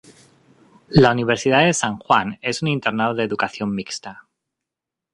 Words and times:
La 0.87 1.11
universidad 1.11 1.63
de 1.63 1.75
San 1.75 1.97
Juan 1.99 2.39
es 2.41 2.63
un 2.63 2.69
internado 2.69 3.13
de 3.13 3.21
educación 3.23 3.75
mixta. 3.75 4.27